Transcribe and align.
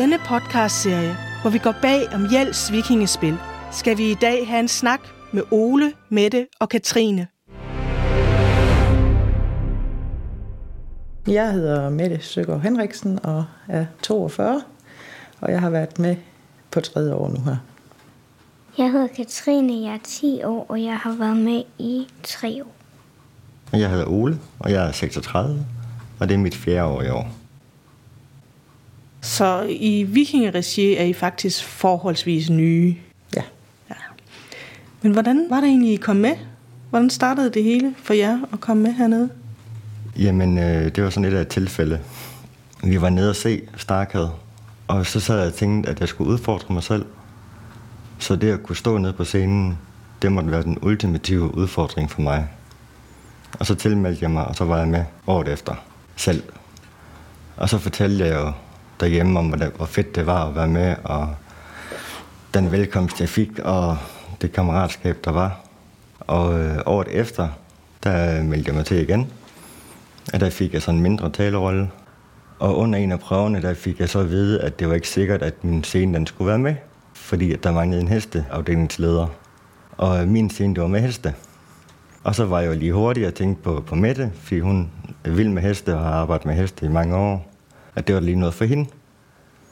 denne 0.00 0.18
podcastserie, 0.18 1.16
hvor 1.40 1.50
vi 1.50 1.58
går 1.58 1.74
bag 1.82 2.14
om 2.14 2.26
Jels 2.32 2.72
vikingespil, 2.72 3.36
skal 3.72 3.98
vi 3.98 4.10
i 4.10 4.14
dag 4.14 4.48
have 4.48 4.60
en 4.60 4.68
snak 4.68 5.00
med 5.32 5.42
Ole, 5.50 5.92
Mette 6.08 6.46
og 6.60 6.68
Katrine. 6.68 7.26
Jeg 11.26 11.52
hedder 11.52 11.90
Mette 11.90 12.20
Søgaard 12.20 12.60
Henriksen 12.60 13.18
og 13.24 13.44
er 13.68 13.86
42, 14.02 14.62
og 15.40 15.52
jeg 15.52 15.60
har 15.60 15.70
været 15.70 15.98
med 15.98 16.16
på 16.70 16.80
tredje 16.80 17.14
år 17.14 17.28
nu 17.28 17.44
her. 17.44 17.56
Jeg 18.78 18.92
hedder 18.92 19.06
Katrine, 19.06 19.88
jeg 19.88 19.94
er 19.94 19.98
10 20.04 20.42
år, 20.44 20.66
og 20.68 20.82
jeg 20.82 20.96
har 20.96 21.12
været 21.18 21.36
med 21.36 21.62
i 21.78 22.06
3 22.22 22.62
år. 22.64 22.74
Jeg 23.78 23.90
hedder 23.90 24.06
Ole, 24.06 24.38
og 24.58 24.72
jeg 24.72 24.88
er 24.88 24.92
36, 24.92 25.66
og 26.20 26.28
det 26.28 26.34
er 26.34 26.38
mit 26.38 26.56
fjerde 26.56 26.88
år 26.88 27.02
i 27.02 27.10
år. 27.10 27.37
Så 29.20 29.66
i 29.68 30.02
vikingeregi 30.02 30.96
er 30.96 31.04
I 31.04 31.12
faktisk 31.12 31.64
forholdsvis 31.64 32.50
nye. 32.50 32.96
Ja. 33.36 33.42
ja. 33.90 33.94
Men 35.02 35.12
hvordan 35.12 35.46
var 35.50 35.60
det 35.60 35.68
egentlig, 35.68 35.92
I 35.92 35.96
kom 35.96 36.16
med? 36.16 36.34
Hvordan 36.90 37.10
startede 37.10 37.50
det 37.50 37.64
hele 37.64 37.94
for 38.02 38.14
jer 38.14 38.38
at 38.52 38.60
komme 38.60 38.82
med 38.82 38.92
hernede? 38.92 39.30
Jamen, 40.18 40.58
øh, 40.58 40.94
det 40.94 41.04
var 41.04 41.10
sådan 41.10 41.22
lidt 41.22 41.34
af 41.34 41.40
et 41.40 41.48
tilfælde. 41.48 42.00
Vi 42.82 43.00
var 43.00 43.08
nede 43.08 43.30
og 43.30 43.36
se 43.36 43.62
Starkad, 43.76 44.28
og 44.88 45.06
så 45.06 45.20
sad 45.20 45.38
jeg 45.38 45.46
og 45.46 45.54
tænkte, 45.54 45.90
at 45.90 46.00
jeg 46.00 46.08
skulle 46.08 46.30
udfordre 46.30 46.74
mig 46.74 46.82
selv. 46.82 47.04
Så 48.18 48.36
det 48.36 48.52
at 48.52 48.62
kunne 48.62 48.76
stå 48.76 48.98
nede 48.98 49.12
på 49.12 49.24
scenen, 49.24 49.78
det 50.22 50.32
måtte 50.32 50.50
være 50.50 50.62
den 50.62 50.78
ultimative 50.82 51.54
udfordring 51.54 52.10
for 52.10 52.22
mig. 52.22 52.48
Og 53.58 53.66
så 53.66 53.74
tilmeldte 53.74 54.22
jeg 54.22 54.30
mig, 54.30 54.44
og 54.44 54.56
så 54.56 54.64
var 54.64 54.78
jeg 54.78 54.88
med 54.88 55.04
året 55.26 55.48
efter 55.48 55.74
selv. 56.16 56.42
Og 57.56 57.68
så 57.68 57.78
fortalte 57.78 58.24
jeg 58.24 58.34
jo 58.34 58.52
derhjemme 59.00 59.38
om, 59.38 59.54
hvor 59.76 59.86
fedt 59.86 60.16
det 60.16 60.26
var 60.26 60.48
at 60.48 60.54
være 60.54 60.68
med, 60.68 60.96
og 61.04 61.34
den 62.54 62.72
velkomst, 62.72 63.20
jeg 63.20 63.28
fik, 63.28 63.58
og 63.58 63.98
det 64.40 64.52
kammeratskab, 64.52 65.16
der 65.24 65.30
var. 65.30 65.60
Og 66.20 66.60
øh, 66.60 66.78
året 66.86 67.08
efter, 67.10 67.48
der 68.04 68.42
meldte 68.42 68.68
jeg 68.68 68.74
mig 68.74 68.84
til 68.84 69.02
igen. 69.02 69.32
Og 70.32 70.40
der 70.40 70.50
fik 70.50 70.74
jeg 70.74 70.82
sådan 70.82 70.96
en 70.96 71.02
mindre 71.02 71.30
talerolle. 71.30 71.90
Og 72.58 72.76
under 72.76 72.98
en 72.98 73.12
af 73.12 73.20
prøverne, 73.20 73.62
der 73.62 73.74
fik 73.74 74.00
jeg 74.00 74.08
så 74.08 74.18
at 74.18 74.30
vide, 74.30 74.60
at 74.60 74.78
det 74.78 74.88
var 74.88 74.94
ikke 74.94 75.08
sikkert, 75.08 75.42
at 75.42 75.64
min 75.64 75.84
scene 75.84 76.14
den 76.14 76.26
skulle 76.26 76.48
være 76.48 76.58
med. 76.58 76.74
Fordi 77.14 77.52
at 77.52 77.64
der 77.64 77.72
manglede 77.72 78.02
en 78.02 78.08
hesteafdelingsleder. 78.08 79.26
Og 79.96 80.22
øh, 80.22 80.28
min 80.28 80.50
scene, 80.50 80.74
det 80.74 80.82
var 80.82 80.88
med 80.88 81.00
heste. 81.00 81.34
Og 82.24 82.34
så 82.34 82.44
var 82.44 82.60
jeg 82.60 82.68
jo 82.68 82.78
lige 82.78 82.92
hurtig 82.92 83.26
at 83.26 83.34
tænke 83.34 83.62
på, 83.62 83.84
på 83.86 83.94
Mette, 83.94 84.32
fordi 84.34 84.60
hun 84.60 84.90
er 85.24 85.30
vild 85.30 85.48
med 85.48 85.62
heste 85.62 85.94
og 85.94 86.04
har 86.04 86.10
arbejdet 86.10 86.46
med 86.46 86.54
heste 86.54 86.86
i 86.86 86.88
mange 86.88 87.16
år. 87.16 87.57
At 87.98 88.06
det 88.06 88.14
var 88.14 88.20
lige 88.20 88.36
noget 88.36 88.54
for 88.54 88.64
hende. 88.64 88.90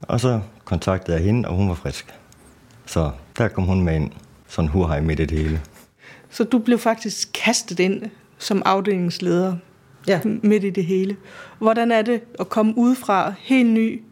Og 0.02 0.20
så 0.20 0.40
kontaktede 0.64 1.16
jeg 1.16 1.24
hende, 1.26 1.48
og 1.48 1.54
hun 1.56 1.68
var 1.68 1.74
frisk. 1.74 2.14
Så 2.86 3.10
der 3.38 3.48
kom 3.48 3.64
hun 3.64 3.80
med 3.84 3.94
ind. 3.96 4.10
Sådan 4.48 4.68
hurhej 4.68 5.00
midt 5.00 5.20
i 5.20 5.24
det 5.24 5.38
hele. 5.38 5.60
Så 6.30 6.44
du 6.44 6.58
blev 6.58 6.78
faktisk 6.78 7.28
kastet 7.34 7.80
ind 7.80 8.02
som 8.38 8.62
afdelingsleder 8.64 9.56
Ja. 10.08 10.20
midt 10.24 10.64
i 10.64 10.70
det 10.70 10.84
hele. 10.84 11.16
Hvordan 11.58 11.92
er 11.92 12.02
det 12.02 12.20
at 12.40 12.48
komme 12.48 12.78
udefra, 12.78 13.32
helt 13.40 13.70
ny, 13.70 14.02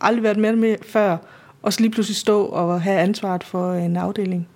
aldrig 0.00 0.22
været 0.22 0.36
med 0.36 0.56
med 0.56 0.76
før, 0.82 1.16
og 1.62 1.72
så 1.72 1.80
lige 1.80 1.90
pludselig 1.90 2.16
stå 2.16 2.44
og 2.44 2.82
have 2.82 3.00
ansvaret 3.00 3.44
for 3.44 3.72
en 3.72 3.96
afdeling? 3.96 4.48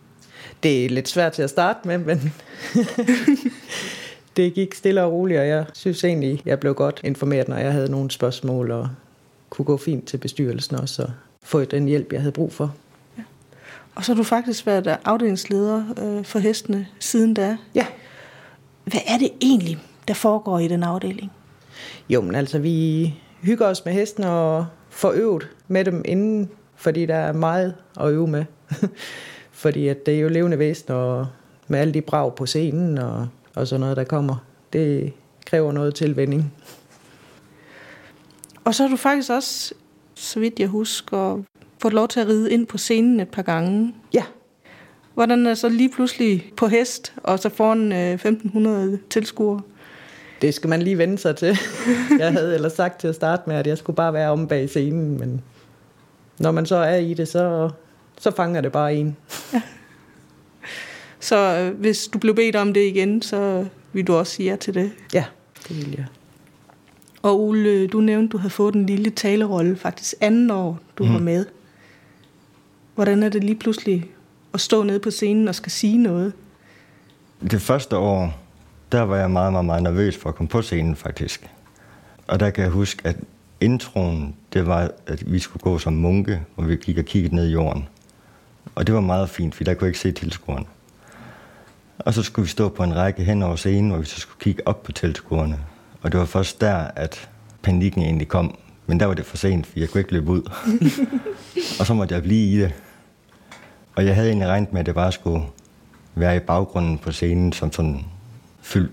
Det 0.63 0.85
er 0.85 0.89
lidt 0.89 1.09
svært 1.09 1.33
til 1.33 1.43
at 1.43 1.51
starte 1.51 1.79
med, 1.89 1.99
men 1.99 2.33
det 4.37 4.55
gik 4.55 4.75
stille 4.75 5.03
og 5.03 5.13
roligt, 5.13 5.41
og 5.41 5.49
jeg 5.49 5.65
synes 5.75 6.05
egentlig, 6.05 6.43
jeg 6.45 6.61
blev 6.61 6.75
godt 6.75 7.01
informeret, 7.05 7.49
når 7.49 7.57
jeg 7.57 7.73
havde 7.73 7.91
nogle 7.91 8.11
spørgsmål, 8.11 8.71
og 8.71 8.89
kunne 9.51 9.65
gå 9.65 9.77
fint 9.77 10.05
til 10.05 10.17
bestyrelsen 10.17 10.77
også, 10.77 11.03
og 11.03 11.11
få 11.43 11.65
den 11.65 11.87
hjælp, 11.87 12.13
jeg 12.13 12.21
havde 12.21 12.33
brug 12.33 12.53
for. 12.53 12.75
Og 13.95 14.05
så 14.05 14.13
har 14.13 14.17
du 14.17 14.23
faktisk 14.23 14.67
været 14.67 14.99
afdelingsleder 15.05 15.85
øh, 16.03 16.25
for 16.25 16.39
hestene 16.39 16.87
siden 16.99 17.35
da. 17.35 17.57
Ja. 17.75 17.87
Hvad 18.85 19.01
er 19.07 19.19
det 19.19 19.31
egentlig, 19.41 19.79
der 20.09 20.15
foregår 20.15 20.59
i 20.59 20.69
den 20.69 20.83
afdeling? 20.83 21.33
Jo, 22.09 22.21
men 22.21 22.35
altså, 22.35 22.59
vi 22.59 23.15
hygger 23.43 23.67
os 23.67 23.85
med 23.85 23.93
hesten 23.93 24.25
og 24.25 24.67
får 24.89 25.13
øvet 25.13 25.49
med 25.69 25.85
dem 25.85 26.03
inden, 26.05 26.51
fordi 26.77 27.07
der 27.07 27.15
er 27.15 27.33
meget 27.33 27.75
at 28.01 28.09
øve 28.09 28.27
med. 28.27 28.45
fordi 29.51 29.89
at 29.89 30.07
det 30.07 30.15
er 30.15 30.21
jo 30.21 30.29
levende 30.29 30.59
væsen, 30.59 30.93
og 30.93 31.27
med 31.69 31.79
alle 31.79 31.95
de 31.95 32.01
brag 32.01 32.35
på 32.35 32.47
scenen 32.47 32.99
og, 32.99 33.29
og 33.61 33.69
sådan 33.69 33.81
noget, 33.81 33.97
der 33.97 34.05
kommer. 34.05 34.37
Det 34.73 35.13
kræver 35.47 35.73
noget 35.73 35.95
tilvænding. 35.95 36.53
Og 38.65 38.75
så 38.75 38.83
har 38.83 38.91
du 38.91 38.97
faktisk 38.97 39.31
også, 39.31 39.75
så 40.15 40.41
vidt 40.41 40.59
jeg 40.59 40.69
husker, 40.69 41.43
fået 41.83 41.95
lov 41.95 42.09
til 42.09 42.21
at 42.21 42.29
ride 42.29 42.53
ind 42.53 42.67
på 42.67 42.79
scenen 42.79 43.21
et 43.21 43.29
par 43.29 43.43
gange. 43.43 43.95
Ja, 44.15 44.25
Hvordan 45.15 45.47
er 45.47 45.55
så 45.55 45.69
lige 45.69 45.91
pludselig 45.91 46.53
på 46.57 46.67
hest, 46.67 47.13
og 47.17 47.39
så 47.39 47.49
foran 47.49 47.93
øh, 47.93 48.13
1500 48.13 48.99
tilskuere? 49.11 49.61
det 50.43 50.55
skal 50.55 50.71
man 50.71 50.83
lige 50.83 50.99
vende 50.99 51.19
sig 51.19 51.37
til. 51.37 51.59
jeg 52.19 52.33
havde 52.33 52.55
ellers 52.55 52.73
sagt 52.73 53.01
til 53.01 53.09
at 53.09 53.15
starte 53.15 53.43
med, 53.47 53.57
at 53.57 53.67
jeg 53.67 53.79
skulle 53.79 53.97
bare 53.97 54.13
være 54.13 54.31
om 54.31 54.49
bag 54.49 54.69
scenen, 54.69 55.19
men 55.19 55.41
når 56.39 56.51
man 56.51 56.67
så 56.67 56.77
er 56.77 56.97
i 56.97 57.15
det, 57.15 57.29
så, 57.29 57.71
så 58.19 58.31
fanger 58.31 58.61
det 58.61 58.73
bare 58.73 58.95
en. 58.95 59.17
Så 61.21 61.37
øh, 61.37 61.81
hvis 61.81 62.09
du 62.13 62.19
blev 62.19 62.35
bedt 62.35 62.57
om 62.57 62.75
det 62.75 62.87
igen, 62.87 63.23
så 63.23 63.67
vil 63.93 64.07
du 64.07 64.15
også 64.15 64.33
sige 64.33 64.51
ja 64.51 64.57
til 64.57 64.75
det. 64.75 64.93
Ja, 65.15 65.25
det 65.69 65.77
vil 65.77 65.95
jeg. 65.99 66.07
Og 67.23 67.41
Ole, 67.41 67.87
du 67.87 68.01
nævnte, 68.01 68.33
du 68.33 68.39
havde 68.39 68.51
fået 68.51 68.75
en 68.75 68.87
lille 68.87 69.11
talerolle, 69.11 69.77
faktisk 69.77 70.15
anden 70.21 70.51
år, 70.51 70.79
du 70.99 71.05
mm. 71.05 71.13
var 71.13 71.19
med. 71.19 71.47
Hvordan 72.95 73.23
er 73.23 73.29
det 73.29 73.45
lige 73.45 73.59
pludselig 73.59 74.11
at 74.55 74.61
stå 74.61 74.83
nede 74.83 74.99
på 75.01 75.11
scenen 75.11 75.49
og 75.49 75.55
skal 75.55 75.73
sige 75.73 75.99
noget? 75.99 76.33
Det 77.51 77.63
første 77.63 77.97
år, 77.97 78.41
der 78.93 79.01
var 79.03 79.17
jeg 79.17 79.31
meget, 79.31 79.53
meget, 79.53 79.65
meget 79.65 79.83
nervøs 79.83 80.17
for 80.17 80.29
at 80.29 80.35
komme 80.35 80.49
på 80.49 80.63
scenen 80.63 80.97
faktisk. 80.97 81.51
Og 82.27 82.41
der 82.41 82.51
kan 82.51 82.65
jeg 82.65 82.71
huske, 82.71 83.01
at 83.05 83.17
introen, 83.61 84.35
det 84.53 84.67
var, 84.67 84.91
at 85.07 85.33
vi 85.33 85.39
skulle 85.39 85.61
gå 85.61 85.79
som 85.79 85.93
munke, 85.93 86.41
hvor 86.55 86.65
vi 86.65 86.77
gik 86.77 86.99
og 86.99 87.05
kiggede 87.05 87.35
ned 87.35 87.49
i 87.49 87.53
jorden. 87.53 87.89
Og 88.75 88.87
det 88.87 88.95
var 88.95 89.01
meget 89.01 89.31
fint, 89.31 89.55
for 89.55 89.65
der 89.65 89.75
kunne 89.75 89.85
jeg 89.85 89.89
ikke 89.89 89.99
se 89.99 90.13
tilskuerne. 90.13 90.65
Og 92.05 92.15
så 92.15 92.23
skulle 92.23 92.45
vi 92.45 92.51
stå 92.51 92.69
på 92.69 92.83
en 92.83 92.97
række 92.97 93.25
hen 93.25 93.43
over 93.43 93.57
scenen, 93.57 93.91
hvor 93.91 93.99
vi 93.99 94.05
så 94.05 94.21
skulle 94.21 94.41
kigge 94.41 94.69
op 94.69 94.83
på 94.83 94.93
tilskuerne. 94.93 95.59
Og 96.03 96.13
det 96.13 96.21
var 96.21 96.27
først 96.27 96.61
der, 96.61 96.77
at 96.77 97.29
panikken 97.63 98.03
egentlig 98.03 98.29
kom. 98.29 98.59
Men 98.87 99.01
der 99.01 99.07
var 99.07 99.15
det 99.15 99.27
for 99.27 99.37
sent, 99.37 99.67
for 99.67 99.79
jeg 99.79 99.89
kunne 99.89 100.01
ikke 100.01 100.13
løbe 100.13 100.31
ud. 100.31 100.43
og 101.81 101.87
så 101.87 101.95
måtte 101.95 102.15
jeg 102.15 102.23
blive 102.23 102.53
i 102.53 102.61
det. 102.61 102.73
Og 103.97 104.07
jeg 104.07 104.15
havde 104.15 104.29
egentlig 104.29 104.49
regnet 104.49 104.73
med, 104.73 104.81
at 104.81 104.87
det 104.87 104.95
bare 104.95 105.13
skulle 105.13 105.45
være 106.15 106.37
i 106.37 106.39
baggrunden 106.39 106.99
på 106.99 107.13
scenen 107.13 107.53
som 107.53 107.73
sådan 107.73 108.05
fyld. 108.61 108.91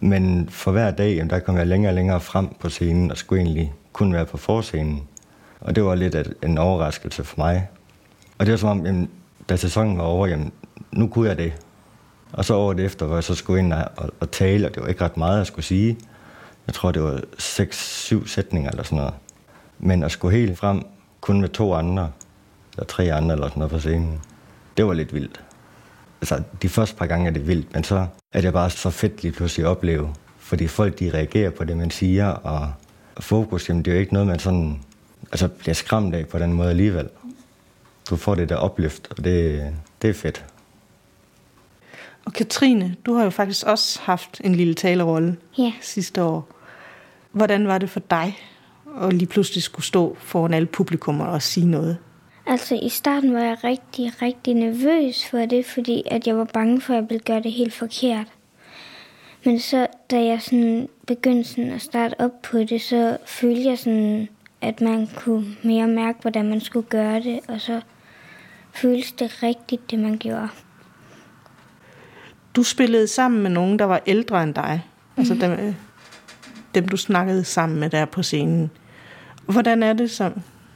Men 0.00 0.48
for 0.48 0.72
hver 0.72 0.90
dag, 0.90 1.16
jamen, 1.16 1.30
der 1.30 1.38
kom 1.38 1.56
jeg 1.56 1.66
længere 1.66 1.90
og 1.90 1.94
længere 1.94 2.20
frem 2.20 2.48
på 2.60 2.68
scenen, 2.68 3.10
og 3.10 3.16
skulle 3.16 3.42
egentlig 3.42 3.72
kun 3.92 4.12
være 4.12 4.26
på 4.26 4.36
forscenen. 4.36 5.02
Og 5.60 5.76
det 5.76 5.84
var 5.84 5.94
lidt 5.94 6.16
en 6.42 6.58
overraskelse 6.58 7.24
for 7.24 7.34
mig. 7.38 7.68
Og 8.38 8.46
det 8.46 8.52
var 8.52 8.58
som 8.58 8.68
om, 8.68 8.86
jamen, 8.86 9.10
da 9.48 9.56
sæsonen 9.56 9.98
var 9.98 10.04
over, 10.04 10.26
jamen, 10.26 10.52
nu 10.92 11.06
kunne 11.06 11.28
jeg 11.28 11.38
det. 11.38 11.52
Og 12.32 12.44
så 12.44 12.54
året 12.54 12.80
efter, 12.80 13.06
hvor 13.06 13.16
jeg 13.16 13.24
så 13.24 13.34
skulle 13.34 13.60
ind 13.60 13.72
og, 13.72 13.84
og, 13.96 14.10
og 14.20 14.30
tale, 14.30 14.66
og 14.66 14.74
det 14.74 14.82
var 14.82 14.88
ikke 14.88 15.04
ret 15.04 15.16
meget, 15.16 15.38
jeg 15.38 15.46
skulle 15.46 15.64
sige. 15.64 15.98
Jeg 16.66 16.74
tror, 16.74 16.92
det 16.92 17.02
var 17.02 17.20
6-7 17.38 18.26
sætninger 18.28 18.70
eller 18.70 18.82
sådan 18.82 18.98
noget. 18.98 19.14
Men 19.78 20.02
at 20.02 20.12
skulle 20.12 20.36
helt 20.36 20.58
frem, 20.58 20.82
kun 21.20 21.40
med 21.40 21.48
to 21.48 21.74
andre, 21.74 22.10
eller 22.72 22.86
tre 22.86 23.12
andre 23.12 23.34
eller 23.34 23.48
sådan 23.48 23.58
noget 23.58 23.72
på 23.72 23.78
scenen, 23.78 24.20
det 24.76 24.86
var 24.86 24.94
lidt 24.94 25.14
vildt. 25.14 25.40
Altså, 26.20 26.42
de 26.62 26.68
første 26.68 26.96
par 26.96 27.06
gange 27.06 27.26
er 27.26 27.32
det 27.32 27.46
vildt, 27.46 27.74
men 27.74 27.84
så 27.84 28.06
er 28.32 28.40
det 28.40 28.52
bare 28.52 28.70
så 28.70 28.90
fedt 28.90 29.22
lige 29.22 29.32
pludselig 29.32 29.66
at 29.66 29.70
opleve. 29.70 30.14
Fordi 30.38 30.66
folk, 30.66 30.98
de 30.98 31.10
reagerer 31.14 31.50
på 31.50 31.64
det, 31.64 31.76
man 31.76 31.90
siger, 31.90 32.26
og 32.26 32.72
fokus, 33.20 33.68
jamen, 33.68 33.84
det 33.84 33.90
er 33.90 33.94
jo 33.94 34.00
ikke 34.00 34.12
noget, 34.12 34.28
man 34.28 34.38
sådan, 34.38 34.80
altså, 35.32 35.48
bliver 35.48 35.74
skræmt 35.74 36.14
af 36.14 36.28
på 36.28 36.38
den 36.38 36.52
måde 36.52 36.70
alligevel. 36.70 37.08
Du 38.10 38.16
får 38.16 38.34
det 38.34 38.48
der 38.48 38.56
opløft, 38.56 39.08
og 39.10 39.24
det, 39.24 39.66
det 40.02 40.10
er 40.10 40.14
fedt. 40.14 40.44
Og 42.30 42.34
Katrine, 42.34 42.96
du 43.06 43.14
har 43.14 43.24
jo 43.24 43.30
faktisk 43.30 43.66
også 43.66 44.00
haft 44.02 44.40
en 44.44 44.54
lille 44.54 44.74
talerolle 44.74 45.36
Ja. 45.58 45.72
sidste 45.80 46.22
år. 46.22 46.48
Hvordan 47.32 47.68
var 47.68 47.78
det 47.78 47.90
for 47.90 48.00
dig 48.00 48.38
at 49.02 49.12
lige 49.12 49.26
pludselig 49.26 49.62
skulle 49.62 49.86
stå 49.86 50.16
foran 50.20 50.54
alle 50.54 50.66
publikummer 50.66 51.24
og 51.24 51.42
sige 51.42 51.66
noget? 51.66 51.98
Altså 52.46 52.78
i 52.82 52.88
starten 52.88 53.34
var 53.34 53.40
jeg 53.40 53.64
rigtig, 53.64 54.22
rigtig 54.22 54.54
nervøs 54.54 55.26
for 55.30 55.38
det, 55.38 55.66
fordi 55.66 56.02
at 56.10 56.26
jeg 56.26 56.36
var 56.36 56.44
bange 56.44 56.80
for, 56.80 56.92
at 56.92 56.96
jeg 56.96 57.10
ville 57.10 57.24
gøre 57.24 57.42
det 57.42 57.52
helt 57.52 57.74
forkert. 57.74 58.26
Men 59.44 59.60
så, 59.60 59.86
da 60.10 60.24
jeg 60.24 60.42
sådan 60.42 60.88
begyndte 61.06 61.48
sådan 61.50 61.70
at 61.72 61.82
starte 61.82 62.20
op 62.20 62.42
på 62.42 62.58
det, 62.58 62.80
så 62.82 63.16
følte 63.26 63.64
jeg 63.64 63.78
sådan, 63.78 64.28
at 64.60 64.80
man 64.80 65.08
kunne 65.16 65.46
mere 65.62 65.88
mærke, 65.88 66.18
hvordan 66.22 66.48
man 66.48 66.60
skulle 66.60 66.86
gøre 66.88 67.20
det, 67.20 67.40
og 67.48 67.60
så 67.60 67.80
føltes 68.72 69.12
det 69.12 69.42
rigtigt, 69.42 69.90
det 69.90 69.98
man 69.98 70.18
gjorde. 70.18 70.48
Du 72.56 72.62
spillede 72.62 73.06
sammen 73.06 73.42
med 73.42 73.50
nogen, 73.50 73.78
der 73.78 73.84
var 73.84 74.02
ældre 74.06 74.42
end 74.42 74.54
dig. 74.54 74.84
Altså 75.16 75.34
dem, 75.34 75.50
øh, 75.50 75.74
dem, 76.74 76.88
du 76.88 76.96
snakkede 76.96 77.44
sammen 77.44 77.80
med 77.80 77.90
der 77.90 78.04
på 78.04 78.22
scenen. 78.22 78.70
Hvordan 79.46 79.82
er 79.82 79.92
det 79.92 80.10
så 80.10 80.30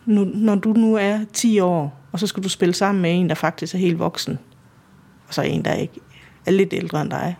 nu, 0.07 0.25
når 0.25 0.55
du 0.55 0.73
nu 0.73 0.95
er 0.95 1.25
10 1.33 1.61
år, 1.61 2.01
og 2.13 2.21
så 2.21 2.27
skal 2.27 2.43
du 2.43 2.49
spille 2.49 2.75
sammen 2.75 3.03
med 3.03 3.21
en, 3.21 3.29
der 3.29 3.35
faktisk 3.35 3.75
er 3.75 3.79
helt 3.79 3.99
voksen, 3.99 4.39
og 5.29 5.35
så 5.35 5.43
en, 5.43 5.65
der 5.65 5.75
ikke 5.75 6.01
er 6.47 6.51
lidt 6.51 6.73
ældre 6.73 7.03
end 7.03 7.11
dig. 7.11 7.37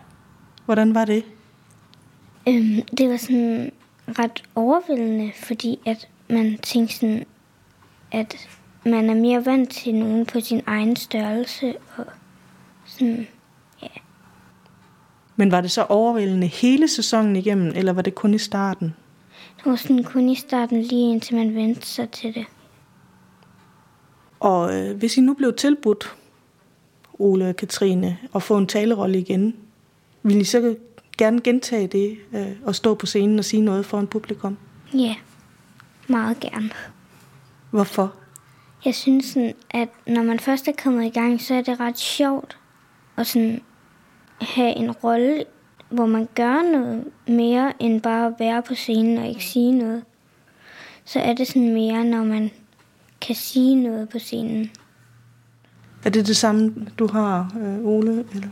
Hvordan 0.65 0.95
var 0.95 1.05
det? 1.05 1.23
Øhm, 2.47 2.81
det 2.97 3.09
var 3.09 3.17
sådan 3.17 3.71
ret 4.07 4.43
overvældende, 4.55 5.31
fordi 5.43 5.79
at 5.85 6.07
man 6.29 6.57
tænkte 6.63 6.95
sådan, 6.95 7.25
at 8.11 8.35
man 8.85 9.09
er 9.09 9.15
mere 9.15 9.45
vant 9.45 9.69
til 9.69 9.95
nogen 9.95 10.25
på 10.25 10.39
sin 10.39 10.61
egen 10.65 10.95
størrelse, 10.95 11.73
og 11.97 12.05
sådan. 12.85 13.27
Men 15.35 15.51
var 15.51 15.61
det 15.61 15.71
så 15.71 15.83
overvældende 15.83 16.47
hele 16.47 16.87
sæsonen 16.87 17.35
igennem, 17.35 17.71
eller 17.75 17.93
var 17.93 18.01
det 18.01 18.15
kun 18.15 18.33
i 18.33 18.37
starten? 18.37 18.93
Det 19.57 19.65
var 19.65 19.75
sådan 19.75 20.03
kun 20.03 20.29
i 20.29 20.35
starten, 20.35 20.81
lige 20.81 21.11
indtil 21.11 21.35
man 21.35 21.55
vendte 21.55 21.87
sig 21.87 22.09
til 22.09 22.35
det. 22.35 22.45
Og 24.39 24.75
øh, 24.75 24.97
hvis 24.97 25.17
I 25.17 25.21
nu 25.21 25.33
blev 25.33 25.53
tilbudt, 25.53 26.15
Ole 27.19 27.49
og 27.49 27.55
Katrine, 27.55 28.17
at 28.35 28.43
få 28.43 28.57
en 28.57 28.67
talerolle 28.67 29.19
igen, 29.19 29.55
vil 30.23 30.41
I 30.41 30.43
så 30.43 30.75
gerne 31.17 31.41
gentage 31.41 31.87
det 31.87 32.17
øh, 32.33 32.47
og 32.65 32.75
stå 32.75 32.95
på 32.95 33.05
scenen 33.05 33.39
og 33.39 33.45
sige 33.45 33.61
noget 33.61 33.85
for 33.85 33.99
en 33.99 34.07
publikum? 34.07 34.57
Ja, 34.93 35.15
meget 36.07 36.39
gerne. 36.39 36.69
Hvorfor? 37.71 38.13
Jeg 38.85 38.95
synes, 38.95 39.25
sådan, 39.25 39.53
at 39.69 39.89
når 40.07 40.23
man 40.23 40.39
først 40.39 40.67
er 40.67 40.71
kommet 40.83 41.05
i 41.05 41.09
gang, 41.09 41.41
så 41.41 41.53
er 41.53 41.61
det 41.61 41.79
ret 41.79 41.99
sjovt 41.99 42.57
at 43.17 43.27
sådan 43.27 43.61
have 44.41 44.75
en 44.75 44.91
rolle, 44.91 45.43
hvor 45.89 46.05
man 46.05 46.27
gør 46.35 46.71
noget 46.71 47.03
mere 47.27 47.73
end 47.79 48.01
bare 48.01 48.27
at 48.27 48.33
være 48.39 48.61
på 48.61 48.75
scenen 48.75 49.17
og 49.17 49.27
ikke 49.27 49.45
sige 49.45 49.71
noget. 49.71 50.03
Så 51.05 51.19
er 51.19 51.33
det 51.33 51.47
sådan 51.47 51.73
mere, 51.73 52.03
når 52.03 52.23
man 52.23 52.51
kan 53.21 53.35
sige 53.35 53.75
noget 53.75 54.09
på 54.09 54.19
scenen. 54.19 54.71
Er 56.05 56.09
det 56.09 56.27
det 56.27 56.37
samme, 56.37 56.87
du 56.99 57.07
har, 57.07 57.55
øh, 57.61 57.85
Ole? 57.85 58.25
Eller? 58.33 58.47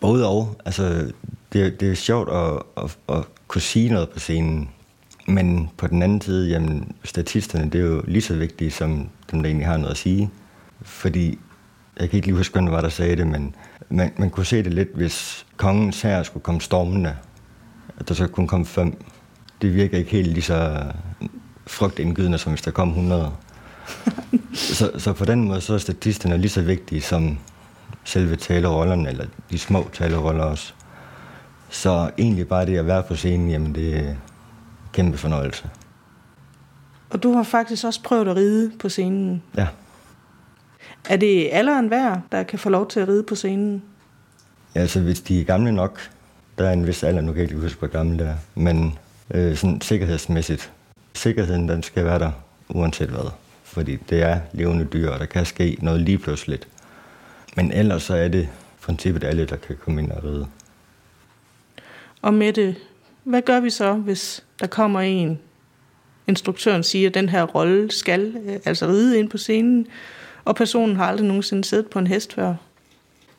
Både 0.00 0.28
og. 0.28 0.56
Altså, 0.64 1.12
det, 1.52 1.80
det 1.80 1.90
er 1.90 1.94
sjovt 1.94 2.28
at, 2.28 2.62
at, 2.84 2.98
at 3.08 3.24
kunne 3.48 3.62
sige 3.62 3.88
noget 3.88 4.08
på 4.08 4.18
scenen. 4.18 4.70
Men 5.28 5.70
på 5.76 5.86
den 5.86 6.02
anden 6.02 6.20
side, 6.20 6.48
jamen, 6.48 6.92
statisterne, 7.04 7.70
det 7.70 7.80
er 7.80 7.84
jo 7.84 8.02
lige 8.06 8.22
så 8.22 8.36
vigtige 8.36 8.70
som 8.70 9.08
dem, 9.30 9.42
der 9.42 9.48
egentlig 9.48 9.66
har 9.66 9.76
noget 9.76 9.90
at 9.90 9.96
sige. 9.96 10.30
Fordi, 10.82 11.38
jeg 12.00 12.10
kan 12.10 12.16
ikke 12.16 12.26
lige 12.26 12.36
huske, 12.36 12.52
hvem 12.52 12.64
det 12.64 12.72
var, 12.72 12.80
der 12.80 12.88
sagde 12.88 13.16
det, 13.16 13.26
men 13.26 13.54
man, 13.88 14.12
man 14.16 14.30
kunne 14.30 14.46
se 14.46 14.62
det 14.62 14.74
lidt, 14.74 14.88
hvis 14.94 15.46
kongens 15.56 16.02
her 16.02 16.22
skulle 16.22 16.42
komme 16.42 16.60
stormende, 16.60 17.16
at 17.98 18.08
der 18.08 18.14
så 18.14 18.26
kunne 18.26 18.48
komme 18.48 18.66
fem. 18.66 19.04
Det 19.62 19.74
virker 19.74 19.98
ikke 19.98 20.10
helt 20.10 20.28
lige 20.28 20.42
så 20.42 20.82
frygtindgydende, 21.66 22.38
som 22.38 22.52
hvis 22.52 22.62
der 22.62 22.70
kom 22.70 22.88
100. 22.88 23.32
så, 24.54 24.90
så 24.98 25.12
på 25.12 25.24
den 25.24 25.44
måde, 25.44 25.60
så 25.60 25.74
er 25.74 25.78
statisterne 25.78 26.38
lige 26.38 26.50
så 26.50 26.62
vigtige 26.62 27.00
som 27.00 27.38
selve 28.04 28.36
talerollerne, 28.36 29.08
eller 29.08 29.26
de 29.50 29.58
små 29.58 29.90
taleroller 29.92 30.44
også. 30.44 30.72
Så 31.70 32.10
egentlig 32.18 32.48
bare 32.48 32.66
det 32.66 32.78
at 32.78 32.86
være 32.86 33.02
på 33.02 33.16
scenen, 33.16 33.50
jamen 33.50 33.74
det 33.74 33.96
er 33.96 34.14
kæmpe 34.92 35.18
fornøjelse. 35.18 35.64
Og 37.10 37.22
du 37.22 37.32
har 37.32 37.42
faktisk 37.42 37.84
også 37.84 38.02
prøvet 38.02 38.28
at 38.28 38.36
ride 38.36 38.72
på 38.78 38.88
scenen. 38.88 39.42
Ja. 39.56 39.66
Er 41.08 41.16
det 41.16 41.48
alderen 41.52 41.88
hver, 41.88 42.20
der 42.32 42.42
kan 42.42 42.58
få 42.58 42.68
lov 42.68 42.88
til 42.88 43.00
at 43.00 43.08
ride 43.08 43.22
på 43.22 43.34
scenen? 43.34 43.82
Ja, 44.74 44.80
altså 44.80 45.00
hvis 45.00 45.20
de 45.20 45.40
er 45.40 45.44
gamle 45.44 45.72
nok, 45.72 46.10
der 46.58 46.68
er 46.68 46.72
en 46.72 46.86
vis 46.86 47.02
alder, 47.02 47.20
nu 47.20 47.32
kan 47.32 47.42
jeg 47.42 47.50
ikke 47.50 47.62
huske, 47.62 47.78
hvor 47.78 47.88
gammel 47.88 48.18
det 48.18 48.26
er, 48.26 48.36
men 48.54 48.98
øh, 49.34 49.56
sådan 49.56 49.80
sikkerhedsmæssigt, 49.80 50.72
sikkerheden 51.14 51.68
den 51.68 51.82
skal 51.82 52.04
være 52.04 52.18
der 52.18 52.30
uanset 52.68 53.08
hvad, 53.08 53.30
fordi 53.64 53.96
det 53.96 54.22
er 54.22 54.40
levende 54.52 54.84
dyr, 54.84 55.10
og 55.10 55.20
der 55.20 55.26
kan 55.26 55.46
ske 55.46 55.76
noget 55.82 56.00
lige 56.00 56.18
pludseligt. 56.18 56.68
Men 57.56 57.72
ellers 57.72 58.02
så 58.02 58.14
er 58.14 58.28
det 58.28 58.48
princippet 58.82 59.24
alle, 59.24 59.46
der 59.46 59.56
kan 59.56 59.76
komme 59.84 60.02
ind 60.02 60.10
og 60.10 60.24
ride. 60.24 60.46
Og 62.22 62.34
Mette, 62.34 62.76
hvad 63.24 63.42
gør 63.42 63.60
vi 63.60 63.70
så, 63.70 63.94
hvis 63.94 64.44
der 64.60 64.66
kommer 64.66 65.00
en, 65.00 65.38
instruktøren 66.26 66.82
siger, 66.82 67.08
at 67.08 67.14
den 67.14 67.28
her 67.28 67.42
rolle 67.42 67.90
skal 67.90 68.36
øh, 68.46 68.58
altså 68.64 68.86
ride 68.86 69.18
ind 69.18 69.30
på 69.30 69.38
scenen, 69.38 69.86
og 70.46 70.56
personen 70.56 70.96
har 70.96 71.06
aldrig 71.06 71.26
nogensinde 71.26 71.64
siddet 71.64 71.90
på 71.90 71.98
en 71.98 72.06
hest 72.06 72.32
før? 72.32 72.54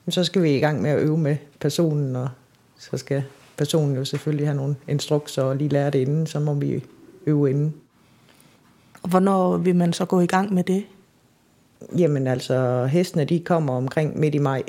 Så 0.09 0.23
skal 0.23 0.43
vi 0.43 0.55
i 0.55 0.59
gang 0.59 0.81
med 0.81 0.89
at 0.89 0.99
øve 0.99 1.17
med 1.17 1.37
personen, 1.59 2.15
og 2.15 2.29
så 2.77 2.97
skal 2.97 3.23
personen 3.57 3.95
jo 3.95 4.05
selvfølgelig 4.05 4.47
have 4.47 4.55
nogle 4.55 4.75
instrukser 4.87 5.43
og 5.43 5.55
lige 5.55 5.69
lære 5.69 5.89
det 5.89 5.99
inden, 5.99 6.27
så 6.27 6.39
må 6.39 6.53
vi 6.53 6.83
øve 7.25 7.49
inden. 7.49 7.73
Og 9.03 9.09
hvornår 9.09 9.57
vil 9.57 9.75
man 9.75 9.93
så 9.93 10.05
gå 10.05 10.19
i 10.19 10.25
gang 10.25 10.53
med 10.53 10.63
det? 10.63 10.85
Jamen 11.97 12.27
altså, 12.27 12.85
hestene 12.85 13.25
de 13.25 13.39
kommer 13.39 13.73
omkring 13.73 14.19
midt 14.19 14.35
i 14.35 14.37
maj, 14.37 14.63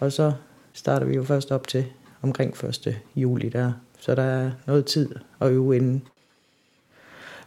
og 0.00 0.12
så 0.12 0.32
starter 0.72 1.06
vi 1.06 1.14
jo 1.14 1.24
først 1.24 1.52
op 1.52 1.68
til 1.68 1.84
omkring 2.22 2.64
1. 2.64 3.00
juli 3.16 3.48
der. 3.48 3.72
Så 3.98 4.14
der 4.14 4.22
er 4.22 4.50
noget 4.66 4.84
tid 4.84 5.08
at 5.40 5.50
øve 5.50 5.76
inden. 5.76 6.02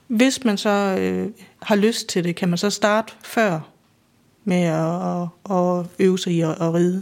Hvis 0.07 0.43
man 0.43 0.57
så 0.57 0.97
øh, 0.99 1.31
har 1.61 1.75
lyst 1.75 2.09
til 2.09 2.23
det, 2.23 2.35
kan 2.35 2.49
man 2.49 2.57
så 2.57 2.69
starte 2.69 3.13
før 3.23 3.74
med 4.45 4.61
at, 4.63 5.21
at, 5.55 5.79
at 5.79 5.85
øve 5.99 6.19
sig 6.19 6.33
i 6.33 6.41
at, 6.41 6.49
at 6.49 6.73
ride? 6.73 7.01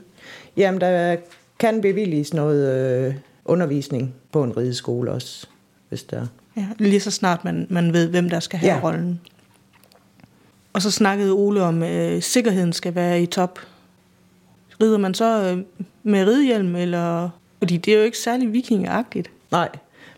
Jamen, 0.57 0.81
der 0.81 1.15
kan 1.59 1.81
bevilges 1.81 2.33
noget 2.33 2.75
øh, 3.07 3.15
undervisning 3.45 4.13
på 4.31 4.43
en 4.43 4.57
rideskole 4.57 5.11
også, 5.11 5.47
hvis 5.89 6.03
der 6.03 6.27
Ja, 6.57 6.67
lige 6.79 6.99
så 6.99 7.11
snart 7.11 7.43
man, 7.43 7.67
man 7.69 7.93
ved, 7.93 8.07
hvem 8.09 8.29
der 8.29 8.39
skal 8.39 8.59
have 8.59 8.73
Ja. 8.73 8.79
rollen. 8.83 9.21
Og 10.73 10.81
så 10.81 10.91
snakkede 10.91 11.31
Ole 11.31 11.61
om, 11.63 11.83
at 11.83 12.15
øh, 12.15 12.21
sikkerheden 12.21 12.73
skal 12.73 12.95
være 12.95 13.21
i 13.21 13.25
top. 13.25 13.59
Rider 14.81 14.97
man 14.97 15.13
så 15.13 15.51
øh, 15.51 15.63
med 16.03 16.27
ridehjelm, 16.27 16.75
eller... 16.75 17.29
Fordi 17.59 17.77
det 17.77 17.93
er 17.93 17.97
jo 17.97 18.03
ikke 18.03 18.17
særlig 18.17 18.53
vikingeagtigt. 18.53 19.29
Nej, 19.51 19.69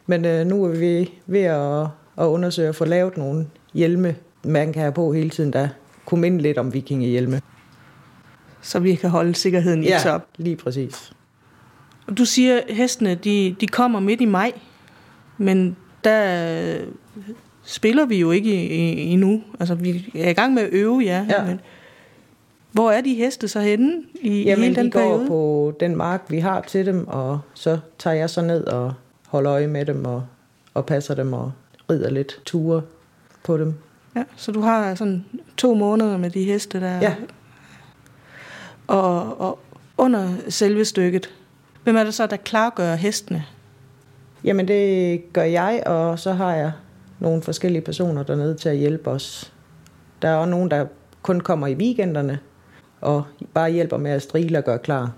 men 0.06 0.26
øh, 0.26 0.48
nu 0.48 0.64
er 0.66 0.70
vi 0.70 1.12
ved 1.26 1.42
at, 1.44 1.82
at 2.18 2.26
undersøge 2.30 2.70
at 2.70 2.76
få 2.76 2.86
lavet 2.86 3.18
nogle 3.18 3.48
hjelme, 3.74 4.16
man 4.44 4.74
kan 4.74 4.82
have 4.82 4.92
på 4.92 5.14
hele 5.14 5.30
tiden, 5.30 5.54
der 5.54 5.68
kunne 6.06 6.22
minde 6.22 6.42
lidt 6.42 6.58
om 6.58 6.74
vikingehjelme. 6.74 7.42
Så 8.62 8.80
vi 8.80 8.96
kan 8.96 9.10
holde 9.10 9.36
sikkerheden 9.36 9.84
i 9.84 9.90
top. 10.04 10.28
lige 10.38 10.56
præcis. 10.56 11.12
Og 12.08 12.18
du 12.18 12.26
siger, 12.26 12.62
at 12.68 12.76
hestene 12.76 13.16
de, 13.16 13.56
de 13.60 13.68
kommer 13.68 14.00
midt 14.00 14.22
i 14.22 14.26
maj, 14.26 14.52
men 15.38 15.76
der 16.04 16.80
øh, 16.80 16.88
spiller 17.64 18.06
vi 18.06 18.20
jo 18.20 18.32
ikke 18.32 18.66
i, 18.66 18.94
i, 18.94 19.10
endnu. 19.10 19.44
Altså, 19.60 19.76
vi 19.76 20.12
er 20.16 20.30
i 20.30 20.34
gang 20.34 20.54
med 20.54 20.64
at 20.64 20.70
øve, 20.72 21.00
ja. 21.00 21.26
Ja. 21.30 21.46
Men 21.46 21.60
hvor 22.72 22.92
er 22.92 23.02
de 23.02 23.14
heste 23.14 23.48
så 23.48 23.60
henne 23.60 24.04
i, 24.22 24.30
i 24.30 24.44
Jamen, 24.44 24.64
hele 24.64 24.76
den 24.76 24.86
de 24.86 24.92
går 24.92 25.00
periode? 25.00 25.28
på 25.28 25.74
den 25.80 25.96
mark, 25.96 26.26
vi 26.30 26.40
har 26.40 26.62
til 26.62 26.86
dem, 26.86 27.08
og 27.08 27.40
så 27.54 27.80
tager 28.00 28.16
jeg 28.16 28.30
så 28.30 28.42
ned 28.42 28.64
og 28.64 28.94
holder 29.28 29.52
øje 29.54 29.68
med 29.68 29.86
dem 29.86 30.06
og, 30.06 30.26
og 30.74 30.86
passer 30.86 31.16
dem 31.16 31.34
og 31.34 31.52
rider 31.90 32.10
lidt 32.10 32.42
ture 32.46 32.82
på 33.44 33.58
dem. 33.58 33.74
Ja, 34.16 34.24
så 34.36 34.52
du 34.52 34.62
har 34.62 34.96
sådan 34.96 35.26
to 35.58 35.74
måneder 35.74 36.18
med 36.18 36.30
de 36.30 36.44
heste 36.44 36.80
der. 36.80 37.00
Ja. 37.02 37.16
Og, 38.88 39.42
og 39.42 39.60
under 39.98 40.34
selve 40.50 40.86
stykket, 40.86 41.30
hvem 41.84 41.96
er 41.96 42.04
det 42.04 42.14
så, 42.14 42.28
der 42.28 42.38
klargør 42.38 42.96
hestene? 42.96 43.44
Jamen, 44.44 44.68
det 44.68 45.22
gør 45.34 45.44
jeg, 45.44 45.84
og 45.86 46.20
så 46.20 46.34
har 46.34 46.54
jeg 46.54 46.72
nogle 47.20 47.42
forskellige 47.42 47.82
personer 47.82 48.24
dernede 48.24 48.56
til 48.56 48.70
at 48.70 48.78
hjælpe 48.78 49.10
os. 49.10 49.54
Der 50.22 50.28
er 50.30 50.36
også 50.36 50.50
nogen, 50.50 50.72
der 50.72 50.86
kun 51.22 51.40
kommer 51.40 51.68
i 51.68 51.76
weekenderne, 51.76 52.40
og 53.02 53.24
bare 53.54 53.72
hjælper 53.72 53.98
med 53.98 54.12
at 54.12 54.22
strile 54.22 54.58
og 54.58 54.64
gøre 54.64 54.80
klar. 54.80 55.12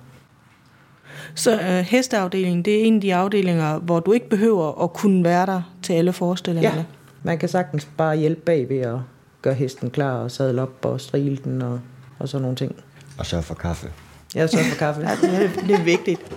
Så 1.35 1.53
øh, 1.53 1.67
hesteafdelingen, 1.67 2.63
det 2.63 2.81
er 2.81 2.83
en 2.83 2.95
af 2.95 3.01
de 3.01 3.15
afdelinger, 3.15 3.79
hvor 3.79 3.99
du 3.99 4.11
ikke 4.11 4.29
behøver 4.29 4.83
at 4.83 4.93
kunne 4.93 5.23
være 5.23 5.45
der 5.45 5.61
til 5.83 5.93
alle 5.93 6.13
forestillingerne. 6.13 6.77
Ja, 6.77 6.83
man 7.27 7.37
kan 7.37 7.49
sagtens 7.49 7.87
bare 7.97 8.17
hjælpe 8.17 8.41
bagved 8.41 8.79
at 8.79 8.99
gøre 9.41 9.53
hesten 9.53 9.89
klar 9.89 10.13
og 10.13 10.31
sadle 10.31 10.61
op 10.61 10.85
og 10.85 11.01
strile 11.01 11.37
den 11.43 11.61
og, 11.61 11.79
og 12.19 12.29
sådan 12.29 12.41
nogle 12.41 12.57
ting. 12.57 12.75
Og 13.17 13.25
sørge 13.25 13.43
for 13.43 13.53
kaffe. 13.53 13.91
Jeg 14.35 14.49
sørger 14.49 14.69
for 14.69 14.77
kaffe. 14.77 15.01
Ja, 15.07 15.15
det, 15.21 15.33
er, 15.33 15.49
det 15.67 15.75
er 15.75 15.83
vigtigt. 15.83 16.21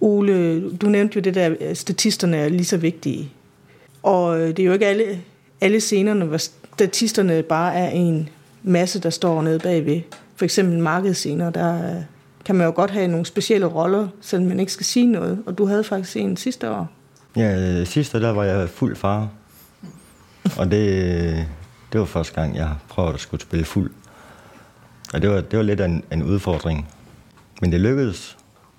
Ole, 0.00 0.70
du 0.70 0.88
nævnte 0.88 1.16
jo 1.16 1.20
det 1.20 1.34
der, 1.34 1.56
at 1.60 1.78
statisterne 1.78 2.36
er 2.36 2.48
lige 2.48 2.64
så 2.64 2.76
vigtige. 2.76 3.32
Og 4.02 4.40
øh, 4.40 4.48
det 4.48 4.58
er 4.58 4.64
jo 4.64 4.72
ikke 4.72 4.86
alle, 4.86 5.20
alle 5.60 5.80
scenerne, 5.80 6.24
hvor 6.24 6.36
statisterne 6.36 7.42
bare 7.42 7.74
er 7.74 7.88
en 7.88 8.28
masse, 8.62 9.00
der 9.00 9.10
står 9.10 9.42
nede 9.42 9.58
bagved. 9.58 10.00
For 10.36 10.44
eksempel 10.44 10.78
markedsscener, 10.78 11.50
der 11.50 11.96
øh, 11.96 12.02
kan 12.44 12.54
man 12.54 12.66
jo 12.66 12.72
godt 12.74 12.90
have 12.90 13.08
nogle 13.08 13.26
specielle 13.26 13.66
roller, 13.66 14.08
selvom 14.20 14.48
man 14.48 14.60
ikke 14.60 14.72
skal 14.72 14.86
sige 14.86 15.06
noget. 15.06 15.42
Og 15.46 15.58
du 15.58 15.66
havde 15.66 15.84
faktisk 15.84 16.16
en 16.16 16.36
sidste 16.36 16.70
år. 16.70 16.97
Ja, 17.36 17.80
øh, 17.80 17.86
sidste 17.86 18.20
der 18.20 18.30
var 18.30 18.44
jeg 18.44 18.68
fuld 18.68 18.96
far. 18.96 19.28
Og 20.58 20.70
det, 20.70 20.88
øh, 20.88 21.38
det 21.92 22.00
var 22.00 22.06
første 22.06 22.34
gang, 22.34 22.56
jeg 22.56 22.74
prøvede 22.88 23.14
at 23.14 23.20
skulle 23.20 23.40
spille 23.40 23.64
fuld. 23.64 23.90
Og 25.14 25.22
det 25.22 25.30
var, 25.30 25.40
det 25.40 25.56
var 25.56 25.62
lidt 25.62 25.80
af 25.80 25.84
en, 25.84 26.04
en 26.12 26.22
udfordring. 26.22 26.88
Men 27.60 27.72
det 27.72 27.80
lykkedes 27.80 28.36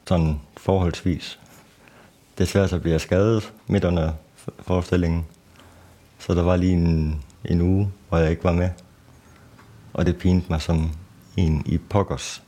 sådan 0.07 0.39
forholdsvis. 0.57 1.39
Desværre 2.37 2.67
så 2.67 2.79
blev 2.79 2.91
jeg 2.91 3.01
skadet 3.01 3.53
midt 3.67 3.83
under 3.83 4.11
forestillingen. 4.59 5.25
Så 6.19 6.33
der 6.33 6.43
var 6.43 6.55
lige 6.55 6.73
en, 6.73 7.23
en 7.45 7.61
uge, 7.61 7.91
hvor 8.09 8.17
jeg 8.17 8.31
ikke 8.31 8.43
var 8.43 8.53
med. 8.53 8.69
Og 9.93 10.05
det 10.05 10.17
pinte 10.17 10.45
mig 10.49 10.61
som 10.61 10.91
en 11.37 11.63
i 11.65 11.77
pokkers. 11.77 12.43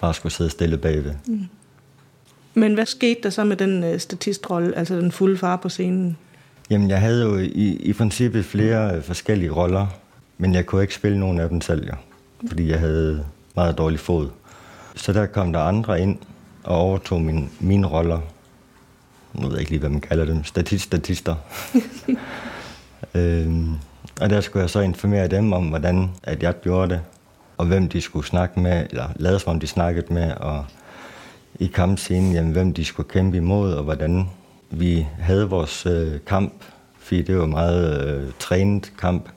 Bare 0.00 0.14
skulle 0.14 0.32
sidde 0.32 0.50
stille 0.50 0.78
bagved. 0.78 1.14
Mm. 1.26 1.48
Men 2.56 2.74
hvad 2.74 2.86
skete 2.86 3.20
der 3.22 3.30
så 3.30 3.44
med 3.44 3.56
den 3.56 3.84
øh, 3.84 4.00
statistrolle, 4.00 4.78
altså 4.78 4.96
den 4.96 5.12
fulde 5.12 5.38
far 5.38 5.56
på 5.56 5.68
scenen? 5.68 6.16
Jamen, 6.70 6.90
jeg 6.90 7.00
havde 7.00 7.22
jo 7.22 7.38
i, 7.38 7.76
i 7.80 7.92
princippet 7.92 8.44
flere 8.44 8.96
øh, 8.96 9.02
forskellige 9.02 9.50
roller, 9.50 9.86
men 10.38 10.54
jeg 10.54 10.66
kunne 10.66 10.82
ikke 10.82 10.94
spille 10.94 11.18
nogen 11.18 11.40
af 11.40 11.48
dem 11.48 11.60
selv, 11.60 11.86
jo, 11.86 11.94
fordi 12.48 12.70
jeg 12.70 12.78
havde 12.78 13.24
meget 13.56 13.78
dårlig 13.78 14.00
fod. 14.00 14.28
Så 14.94 15.12
der 15.12 15.26
kom 15.26 15.52
der 15.52 15.60
andre 15.60 16.00
ind 16.00 16.18
og 16.64 16.76
overtog 16.76 17.20
min, 17.20 17.50
mine 17.60 17.86
roller. 17.86 18.20
Nu 19.32 19.42
ved 19.42 19.50
jeg 19.50 19.60
ikke 19.60 19.70
lige, 19.70 19.80
hvad 19.80 19.90
man 19.90 20.00
kalder 20.00 20.24
dem. 20.24 20.44
Statist, 20.44 20.84
statister. 20.84 21.34
øhm, 23.14 23.74
og 24.20 24.30
der 24.30 24.40
skulle 24.40 24.62
jeg 24.62 24.70
så 24.70 24.80
informere 24.80 25.28
dem 25.28 25.52
om, 25.52 25.68
hvordan 25.68 26.10
at 26.22 26.42
jeg 26.42 26.60
gjorde 26.60 26.94
det, 26.94 27.00
og 27.56 27.66
hvem 27.66 27.88
de 27.88 28.00
skulle 28.00 28.26
snakke 28.26 28.60
med, 28.60 28.86
eller 28.90 29.08
lade 29.16 29.38
som 29.38 29.50
om 29.50 29.60
de 29.60 29.66
snakkede 29.66 30.14
med, 30.14 30.32
og 30.32 30.64
i 31.60 31.66
kampscenen, 31.66 32.32
jamen, 32.32 32.52
hvem 32.52 32.74
de 32.74 32.84
skulle 32.84 33.08
kæmpe 33.08 33.36
imod, 33.36 33.72
og 33.72 33.84
hvordan 33.84 34.28
vi 34.70 35.06
havde 35.18 35.48
vores 35.48 35.86
øh, 35.86 36.12
kamp, 36.26 36.52
fordi 36.98 37.22
det 37.22 37.38
var 37.38 37.46
meget 37.46 38.08
øh, 38.08 38.32
trænet 38.38 38.92
kamp, 38.98 39.28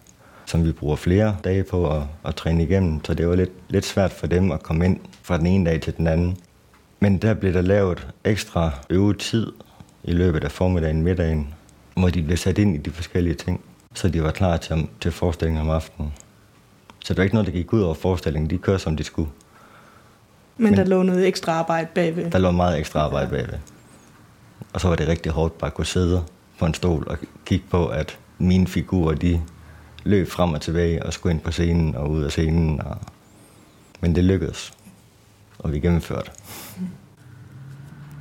som 0.46 0.66
vi 0.66 0.72
bruger 0.72 0.96
flere 0.96 1.38
dage 1.44 1.64
på 1.64 1.92
at, 1.92 2.04
at 2.26 2.36
træne 2.36 2.64
igennem, 2.64 3.06
så 3.06 3.14
det 3.14 3.28
var 3.28 3.36
lidt, 3.36 3.52
lidt 3.70 3.86
svært 3.86 4.12
for 4.12 4.28
dem 4.28 4.52
at 4.52 4.64
komme 4.64 4.86
ind 4.86 5.00
fra 5.24 5.38
den 5.38 5.46
ene 5.46 5.70
dag 5.70 5.82
til 5.82 5.98
den 5.98 6.08
anden. 6.08 6.38
Men 7.00 7.18
der 7.18 7.34
blev 7.34 7.54
der 7.54 7.62
lavet 7.62 8.08
ekstra 8.24 8.72
øvetid 8.90 9.52
i 10.04 10.12
løbet 10.12 10.44
af 10.44 10.52
formiddagen 10.52 11.04
middagen, 11.04 11.54
hvor 11.96 12.10
de 12.10 12.24
blev 12.24 12.38
sat 12.38 12.58
ind 12.58 12.76
i 12.76 12.78
de 12.78 12.92
forskellige 12.92 13.36
ting, 13.36 13.62
så 13.94 14.10
de 14.10 14.24
var 14.24 14.32
klar 14.32 14.58
til, 14.58 14.88
til 15.02 15.12
forestillingen 15.12 15.62
om 15.62 15.70
aftenen. 15.70 16.14
Så 17.00 17.14
det 17.14 17.18
var 17.18 17.24
ikke 17.24 17.36
noget, 17.36 17.48
der 17.48 17.54
gik 17.54 17.74
ud 17.74 17.82
over 17.82 17.94
forestillingen. 17.94 18.50
De 18.50 18.58
kørte, 18.58 18.80
som 18.80 18.98
de 18.98 19.04
skulle. 19.04 19.30
Men, 20.60 20.72
Men 20.72 20.78
der 20.78 20.86
lå 20.86 21.04
noget 21.04 21.28
ekstra 21.28 21.51
arbejde 21.51 21.88
bagved? 21.96 22.32
Der 22.32 22.38
lå 22.38 22.51
meget 22.51 22.80
ekstra 22.80 23.00
arbejde 23.00 23.30
bagved. 23.30 23.60
Og 24.74 24.82
så 24.82 24.88
var 24.88 24.96
det 24.96 25.08
rigtig 25.08 25.32
hårdt 25.32 25.58
bare 25.58 25.68
at 25.68 25.74
kunne 25.74 25.86
sidde 25.86 26.24
på 26.60 26.66
en 26.66 26.74
stol 26.74 27.04
og 27.08 27.18
kigge 27.46 27.66
på, 27.70 27.88
at 27.88 28.18
mine 28.38 28.68
figurer, 28.68 29.16
de 29.16 29.42
løb 30.04 30.30
frem 30.30 30.54
og 30.54 30.62
tilbage 30.62 31.06
og 31.06 31.13
skulle 31.13 31.34
ind 31.34 31.42
på 31.42 31.51
scenen 31.51 31.96
og 31.96 32.10
ud 32.10 32.24
af 32.24 32.32
scenen. 32.32 32.82
Og... 32.82 32.98
Men 34.01 34.16
det 34.16 34.24
lykkedes, 34.24 34.74
og 35.60 35.72
vi 35.72 35.80
gennemførte. 35.80 36.32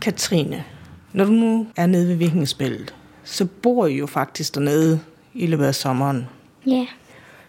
Katrine, 0.00 0.64
når 1.12 1.24
du 1.24 1.30
nu 1.30 1.66
er 1.76 1.86
nede 1.86 2.08
ved 2.08 2.14
Vikingespillet, 2.14 2.94
så 3.24 3.46
bor 3.62 3.86
I 3.86 3.96
jo 3.98 4.06
faktisk 4.06 4.54
dernede 4.54 5.00
i 5.34 5.46
løbet 5.46 5.64
af 5.64 5.74
sommeren. 5.74 6.28
Ja. 6.66 6.86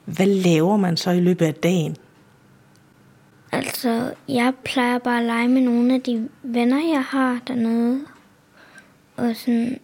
Hvad 0.05 0.25
laver 0.27 0.77
man 0.77 0.97
så 0.97 1.11
i 1.11 1.19
løbet 1.19 1.45
af 1.45 1.53
dagen? 1.53 1.95
Altså, 3.51 4.13
jeg 4.27 4.53
plejer 4.63 4.97
bare 4.97 5.19
at 5.19 5.25
lege 5.25 5.47
med 5.47 5.61
nogle 5.61 5.93
af 5.93 6.01
de 6.01 6.29
venner, 6.43 6.89
jeg 6.93 7.03
har 7.03 7.39
dernede. 7.47 8.05
Og 9.17 9.35
sådan, 9.35 9.79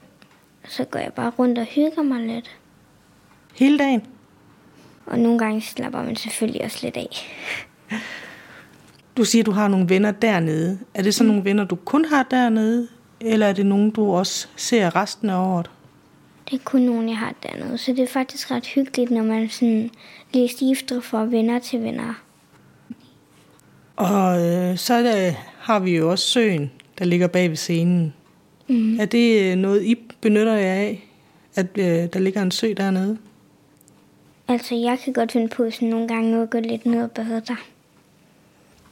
så 0.68 0.84
går 0.84 1.00
jeg 1.00 1.14
bare 1.14 1.32
rundt 1.40 1.60
og 1.60 1.66
hygger 1.66 2.04
mig 2.04 2.28
lidt. 2.28 2.58
Hele 3.56 3.78
dagen? 3.78 4.04
Og 5.06 5.20
nogle 5.20 5.40
gange 5.40 5.62
slapper 5.62 6.04
man 6.04 6.16
selvfølgelig 6.16 6.64
også 6.64 6.80
lidt 6.84 6.98
af. 6.98 7.08
Du 9.18 9.26
siger, 9.26 9.44
du 9.44 9.52
har 9.52 9.68
nogle 9.68 9.90
venner 9.90 10.12
dernede. 10.12 10.80
Er 10.94 11.04
det 11.04 11.16
så 11.16 11.24
mm. 11.24 11.28
nogle 11.28 11.46
venner, 11.46 11.64
du 11.64 11.76
kun 11.76 12.06
har 12.06 12.24
dernede? 12.24 12.88
Eller 13.22 13.48
er 13.48 13.54
det 13.54 13.66
nogen, 13.66 13.92
du 13.92 14.12
også 14.12 14.48
ser 14.56 14.96
resten 14.96 15.30
af 15.30 15.38
året? 15.38 15.70
Det 16.50 16.60
er 16.60 16.64
kun 16.64 16.82
nogen, 16.82 17.10
jeg 17.10 17.18
har 17.18 17.34
dernede. 17.44 17.78
Så 17.78 17.92
det 17.92 18.00
er 18.00 18.08
faktisk 18.08 18.52
ret 18.52 18.66
hyggeligt, 18.66 19.12
når 19.12 19.24
man 19.24 19.50
sådan 19.50 19.92
lige 20.34 20.50
skifter 20.50 21.02
fra 21.02 21.24
venner 21.24 21.60
til 21.60 21.84
venner. 21.84 22.25
Og 23.96 24.46
øh, 24.46 24.78
så 24.78 25.04
der, 25.04 25.32
har 25.60 25.80
vi 25.80 25.98
jo 25.98 26.12
også 26.12 26.26
søen, 26.26 26.72
der 27.00 27.06
ligger 27.06 27.28
bag 27.28 27.50
ved 27.50 27.58
scenen. 27.58 28.14
Mm. 28.68 29.00
Er 29.00 29.06
det 29.06 29.42
øh, 29.42 29.56
noget, 29.56 29.84
I 29.84 29.96
benytter 30.22 30.54
jer 30.54 30.74
af, 30.74 31.10
at 31.56 31.68
øh, 31.78 31.86
der 31.86 32.20
ligger 32.20 32.42
en 32.42 32.52
sø 32.52 32.74
dernede? 32.78 33.18
Altså, 34.48 34.76
jeg 34.76 35.00
kan 35.04 35.14
godt 35.14 35.32
finde 35.32 35.48
på 35.48 35.72
sådan 35.72 35.88
nogle 35.88 36.08
gange 36.08 36.42
at 36.42 36.50
gå 36.50 36.60
lidt 36.60 36.86
ned 36.86 37.04
og 37.04 37.12
bade 37.12 37.42
der. 37.48 37.56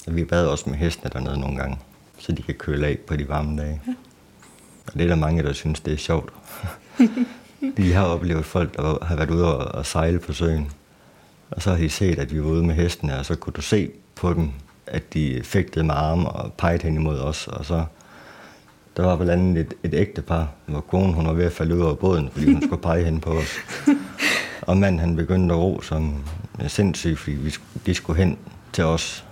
Vi 0.07 0.23
bader 0.23 0.47
også 0.47 0.69
med 0.69 0.77
hestene 0.77 1.11
dernede 1.13 1.39
nogle 1.39 1.57
gange, 1.57 1.77
så 2.17 2.31
de 2.31 2.41
kan 2.41 2.55
køle 2.55 2.87
af 2.87 2.97
på 3.07 3.15
de 3.15 3.29
varme 3.29 3.61
dage. 3.61 3.81
Ja. 3.87 3.93
Og 4.87 4.93
det 4.93 5.01
er 5.01 5.07
der 5.07 5.15
mange, 5.15 5.43
der 5.43 5.53
synes, 5.53 5.79
det 5.79 5.93
er 5.93 5.97
sjovt. 5.97 6.33
de 7.77 7.93
har 7.93 8.05
oplevet 8.05 8.45
folk, 8.45 8.77
der 8.77 9.05
har 9.05 9.15
været 9.15 9.31
ude 9.31 9.57
og 9.57 9.85
sejle 9.85 10.19
på 10.19 10.33
søen. 10.33 10.71
Og 11.51 11.61
så 11.61 11.69
har 11.69 11.77
de 11.77 11.89
set, 11.89 12.19
at 12.19 12.33
vi 12.33 12.43
var 12.43 12.49
ude 12.49 12.63
med 12.63 12.75
hestene, 12.75 13.19
og 13.19 13.25
så 13.25 13.35
kunne 13.35 13.53
du 13.53 13.61
se 13.61 13.89
på 14.15 14.33
dem, 14.33 14.51
at 14.87 15.13
de 15.13 15.41
fægtede 15.43 15.85
med 15.85 15.95
arme 15.95 16.29
og 16.29 16.53
pegede 16.53 16.83
hen 16.83 16.95
imod 16.95 17.19
os. 17.19 17.47
Og 17.47 17.65
så 17.65 17.85
der 18.97 19.05
var 19.05 19.15
blandt 19.15 19.31
andet 19.31 19.57
et, 19.57 19.73
et 19.83 19.99
ægtepar, 19.99 20.47
hvor 20.65 20.81
konen 20.81 21.13
hun 21.13 21.25
var 21.25 21.33
ved 21.33 21.45
at 21.45 21.51
falde 21.51 21.75
ud 21.75 21.81
over 21.81 21.95
båden, 21.95 22.29
fordi 22.31 22.53
hun 22.53 22.61
skulle 22.61 22.81
pege 22.81 23.05
hen 23.05 23.19
på 23.19 23.29
os. 23.29 23.57
Og 24.61 24.77
manden 24.77 24.99
han 24.99 25.15
begyndte 25.15 25.53
at 25.53 25.59
ro 25.59 25.81
som 25.81 26.23
sindssygt, 26.67 27.19
fordi 27.19 27.35
vi, 27.35 27.53
de 27.85 27.93
skulle 27.93 28.19
hen 28.19 28.37
til 28.73 28.83
os. 28.83 29.25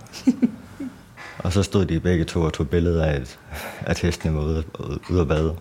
og 1.38 1.52
så 1.52 1.62
stod 1.62 1.84
de 1.84 2.00
begge 2.00 2.24
to 2.24 2.42
og 2.42 2.52
tog 2.52 2.68
billeder 2.68 3.04
af, 3.04 3.14
at, 3.14 3.38
at 3.80 3.98
hestene 3.98 4.34
var 4.34 4.42
ude, 4.42 4.64
ude 5.10 5.20
at 5.20 5.28
bade. 5.28 5.56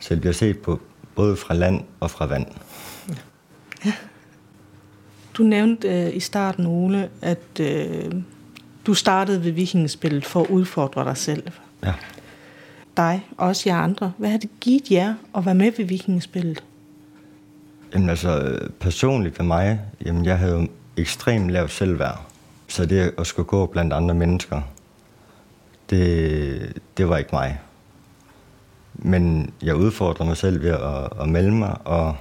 Så 0.00 0.14
det 0.14 0.20
bliver 0.20 0.34
set 0.34 0.58
på 0.58 0.80
både 1.14 1.36
fra 1.36 1.54
land 1.54 1.84
og 2.00 2.10
fra 2.10 2.26
vand. 2.26 2.46
Ja. 3.84 3.92
Du 5.34 5.42
nævnte 5.42 5.88
øh, 5.88 6.16
i 6.16 6.20
starten, 6.20 6.66
Ole, 6.66 7.08
at 7.22 7.60
øh, 7.60 8.12
du 8.86 8.94
startede 8.94 9.44
ved 9.44 9.50
vikingespillet 9.50 10.24
for 10.24 10.40
at 10.40 10.50
udfordre 10.50 11.04
dig 11.04 11.16
selv. 11.16 11.42
Ja. 11.84 11.94
Dig 12.96 13.26
og 13.36 13.48
også 13.48 13.62
jer 13.68 13.76
andre. 13.76 14.12
Hvad 14.18 14.30
har 14.30 14.38
det 14.38 14.50
givet 14.60 14.90
jer 14.90 15.14
at 15.36 15.46
være 15.46 15.54
med 15.54 15.72
ved 15.76 15.84
vikingespillet? 15.84 16.64
Jamen 17.94 18.08
altså, 18.08 18.58
personligt 18.80 19.36
for 19.36 19.42
mig, 19.42 19.80
jamen 20.04 20.24
jeg 20.24 20.38
havde 20.38 20.68
ekstremt 20.96 21.50
lavt 21.50 21.70
selvværd. 21.70 22.26
Så 22.68 22.86
det 22.86 23.14
at 23.18 23.26
skulle 23.26 23.46
gå 23.46 23.66
blandt 23.66 23.92
andre 23.92 24.14
mennesker, 24.14 24.60
det, 25.90 26.80
det 26.96 27.08
var 27.08 27.16
ikke 27.16 27.30
mig. 27.32 27.60
Men 28.94 29.52
jeg 29.62 29.76
udfordrede 29.76 30.28
mig 30.28 30.36
selv 30.36 30.62
ved 30.62 30.70
at, 30.70 31.22
at 31.22 31.28
melde 31.28 31.50
mig, 31.50 31.76
og 31.84 32.16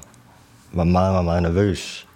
var 0.73 0.83
meget, 0.83 1.13
meget, 1.13 1.25
meget 1.25 1.43
nervøs. 1.43 2.07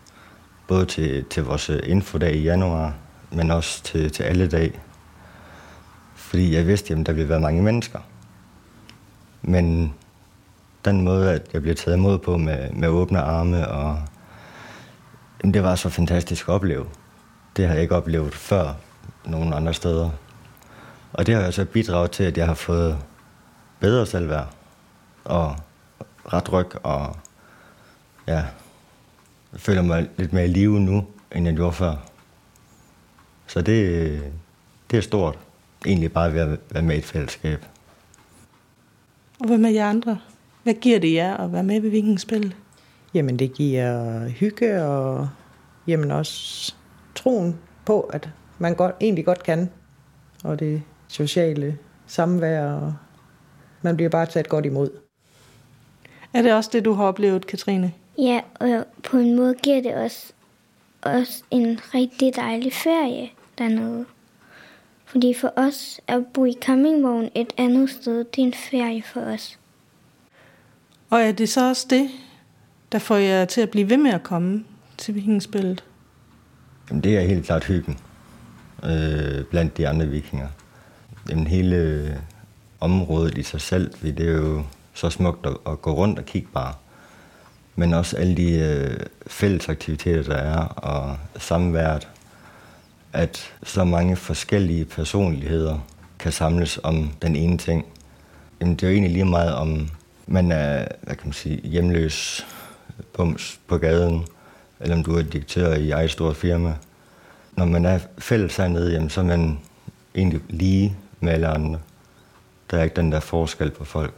Både 0.67 0.85
til, 0.85 1.25
til 1.29 1.43
vores 1.43 1.69
infodag 1.69 2.35
i 2.35 2.43
januar, 2.43 2.93
men 3.35 3.51
også 3.51 3.83
til, 3.83 4.11
til 4.11 4.23
alle 4.23 4.47
dag. 4.47 4.79
Fordi 6.15 6.55
jeg 6.55 6.67
vidste, 6.67 6.93
at 6.93 7.05
der 7.05 7.13
ville 7.13 7.29
være 7.29 7.39
mange 7.39 7.63
mennesker. 7.63 7.99
Men 9.41 9.93
den 10.85 11.01
måde, 11.01 11.31
at 11.31 11.49
jeg 11.53 11.61
blev 11.61 11.75
taget 11.75 11.97
imod 11.97 12.17
på 12.19 12.37
med, 12.37 12.71
med 12.71 12.87
åbne 12.87 13.19
arme, 13.19 13.67
og 13.67 14.01
jamen, 15.43 15.53
det 15.53 15.63
var 15.63 15.75
så 15.75 15.89
fantastisk 15.89 16.47
at 16.47 16.53
opleve. 16.53 16.85
Det 17.57 17.67
har 17.67 17.73
jeg 17.73 17.81
ikke 17.81 17.95
oplevet 17.95 18.33
før 18.33 18.73
nogen 19.25 19.53
andre 19.53 19.73
steder. 19.73 20.09
Og 21.13 21.27
det 21.27 21.35
har 21.35 21.51
så 21.51 21.65
bidraget 21.65 22.11
til, 22.11 22.23
at 22.23 22.37
jeg 22.37 22.45
har 22.45 22.53
fået 22.53 22.97
bedre 23.79 24.05
selvværd, 24.05 24.47
og 25.25 25.55
ret 26.33 26.53
ryg, 26.53 26.85
og 26.85 27.15
ja, 28.27 28.43
jeg 29.51 29.59
føler 29.59 29.81
mig 29.81 30.09
lidt 30.17 30.33
mere 30.33 30.45
i 30.45 30.47
live 30.47 30.79
nu, 30.79 31.05
end 31.31 31.45
jeg 31.45 31.55
gjorde 31.55 31.73
før. 31.73 31.95
Så 33.47 33.61
det, 33.61 34.33
det 34.91 34.97
er 34.97 35.01
stort, 35.01 35.39
egentlig 35.85 36.13
bare 36.13 36.33
ved 36.33 36.39
at 36.41 36.59
være 36.71 36.83
med 36.83 36.95
i 36.95 36.97
et 36.97 37.05
fællesskab. 37.05 37.65
Og 39.39 39.47
hvad 39.47 39.57
med 39.57 39.71
jer 39.71 39.89
andre? 39.89 40.19
Hvad 40.63 40.73
giver 40.73 40.99
det 40.99 41.13
jer 41.13 41.37
at 41.37 41.53
være 41.53 41.63
med 41.63 41.81
ved 41.81 41.89
Vikingspil? 41.89 42.55
Jamen 43.13 43.39
det 43.39 43.53
giver 43.53 44.27
hygge 44.29 44.83
og 44.83 45.29
jamen 45.87 46.11
også 46.11 46.73
troen 47.15 47.59
på, 47.85 48.01
at 48.01 48.29
man 48.59 48.75
godt, 48.75 48.95
egentlig 49.01 49.25
godt 49.25 49.43
kan. 49.43 49.69
Og 50.43 50.59
det 50.59 50.81
sociale 51.07 51.77
samvær, 52.07 52.71
og 52.71 52.93
man 53.81 53.95
bliver 53.95 54.09
bare 54.09 54.25
taget 54.25 54.49
godt 54.49 54.65
imod. 54.65 54.89
Er 56.33 56.41
det 56.41 56.53
også 56.53 56.69
det, 56.73 56.85
du 56.85 56.93
har 56.93 57.03
oplevet, 57.03 57.47
Katrine? 57.47 57.93
Ja, 58.17 58.41
og 58.59 58.85
på 59.03 59.17
en 59.17 59.35
måde 59.35 59.55
giver 59.63 59.81
det 59.81 59.95
også, 59.95 60.33
også 61.01 61.43
en 61.51 61.79
rigtig 61.93 62.35
dejlig 62.35 62.73
ferie 62.73 63.29
dernede. 63.57 64.05
Fordi 65.05 65.33
for 65.33 65.53
os 65.55 65.99
at 66.07 66.25
bo 66.33 66.45
i 66.45 66.53
campingvogn 66.61 67.29
et 67.35 67.53
andet 67.57 67.89
sted, 67.89 68.17
det 68.17 68.41
er 68.41 68.45
en 68.45 68.53
ferie 68.53 69.03
for 69.03 69.21
os. 69.21 69.59
Og 71.09 71.19
er 71.21 71.31
det 71.31 71.49
så 71.49 71.69
også 71.69 71.87
det, 71.89 72.09
der 72.91 72.99
får 72.99 73.15
jer 73.15 73.45
til 73.45 73.61
at 73.61 73.69
blive 73.69 73.89
ved 73.89 73.97
med 73.97 74.11
at 74.11 74.23
komme 74.23 74.63
til 74.97 75.15
vikingspillet? 75.15 75.83
Jamen, 76.89 77.03
det 77.03 77.17
er 77.17 77.21
helt 77.21 77.45
klart 77.45 77.63
hyggen 77.63 77.97
øh, 78.83 79.45
blandt 79.45 79.77
de 79.77 79.87
andre 79.87 80.07
vikinger. 80.07 80.47
Jamen, 81.29 81.47
hele 81.47 82.21
området 82.79 83.37
i 83.37 83.43
sig 83.43 83.61
selv, 83.61 83.93
det 84.01 84.19
er 84.19 84.31
jo 84.31 84.63
så 84.93 85.09
smukt 85.09 85.45
at, 85.45 85.57
at 85.67 85.81
gå 85.81 85.93
rundt 85.93 86.19
og 86.19 86.25
kigge 86.25 86.47
bare. 86.53 86.73
men 87.75 87.93
også 87.93 88.17
alle 88.17 88.37
de 88.37 88.51
øh, 88.51 88.99
fælles 89.27 89.69
aktiviteter, 89.69 90.23
der 90.23 90.35
er, 90.35 90.57
og 90.65 91.17
samværet, 91.37 92.07
at 93.15 93.53
så 93.63 93.83
mange 93.83 94.15
forskellige 94.15 94.85
personligheder 94.85 95.79
kan 96.19 96.31
samles 96.31 96.79
om 96.83 97.11
den 97.21 97.35
ene 97.35 97.57
ting. 97.57 97.85
Jamen, 98.61 98.75
det 98.75 98.83
er 98.83 98.87
jo 98.87 98.93
egentlig 98.93 99.11
lige 99.11 99.25
meget 99.25 99.55
om 99.55 99.89
man 100.27 100.51
er, 100.51 100.87
hvad 101.01 101.15
kan 101.15 101.27
man 101.27 101.33
sige, 101.33 101.61
hjemløs 101.63 102.45
bums 103.13 103.59
på 103.67 103.77
gaden, 103.77 104.25
eller 104.79 104.95
om 104.95 105.03
du 105.03 105.17
er 105.17 105.21
direktør 105.21 105.73
i 105.73 105.89
eget 105.89 106.11
stort 106.11 106.35
firma. 106.35 106.73
Når 107.51 107.65
man 107.65 107.85
er 107.85 107.99
fælles 108.17 108.55
hernede, 108.55 108.91
jamen, 108.91 109.09
så 109.09 109.21
er 109.21 109.25
man 109.25 109.59
egentlig 110.15 110.41
lige 110.49 110.97
med 111.19 111.33
alle 111.33 111.47
andre. 111.47 111.79
Der 112.71 112.77
er 112.77 112.83
ikke 112.83 112.95
den 112.95 113.11
der 113.11 113.19
forskel 113.19 113.71
på 113.71 113.85
folk. 113.85 114.13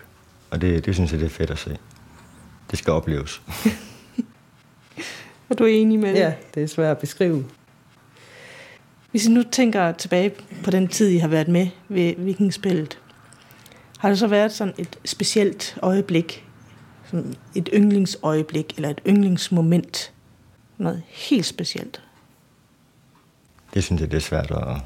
Og 0.49 0.61
det, 0.61 0.85
det 0.85 0.95
synes 0.95 1.11
jeg, 1.11 1.19
det 1.19 1.25
er 1.25 1.29
fedt 1.29 1.49
at 1.49 1.57
se. 1.57 1.77
Det 2.71 2.79
skal 2.79 2.93
opleves. 2.93 3.41
er 5.49 5.55
du 5.55 5.65
enig 5.65 5.99
med 5.99 6.09
det? 6.09 6.19
Ja, 6.19 6.33
det 6.55 6.63
er 6.63 6.67
svært 6.67 6.91
at 6.91 6.97
beskrive. 6.97 7.45
Hvis 9.17 9.25
I 9.25 9.31
nu 9.31 9.43
tænker 9.43 9.91
tilbage 9.91 10.31
på 10.63 10.71
den 10.71 10.87
tid, 10.87 11.09
I 11.09 11.17
har 11.17 11.27
været 11.27 11.47
med 11.47 11.67
ved 11.89 12.15
vikingspillet, 12.17 12.99
har 13.99 14.09
det 14.09 14.19
så 14.19 14.27
været 14.27 14.51
sådan 14.51 14.73
et 14.77 14.99
specielt 15.05 15.77
øjeblik, 15.81 16.45
sådan 17.11 17.35
et 17.55 17.69
yndlingsøjeblik, 17.73 18.73
eller 18.75 18.89
et 18.89 19.01
yndlingsmoment, 19.07 20.13
noget 20.77 21.03
helt 21.07 21.45
specielt? 21.45 22.01
Det 23.73 23.83
synes 23.83 24.01
jeg, 24.01 24.11
det 24.11 24.17
er 24.17 24.21
svært 24.21 24.51
at... 24.51 24.81